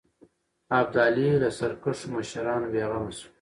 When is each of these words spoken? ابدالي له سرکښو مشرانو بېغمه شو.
ابدالي 0.79 1.27
له 1.41 1.49
سرکښو 1.57 2.05
مشرانو 2.15 2.71
بېغمه 2.73 3.11
شو. 3.17 3.27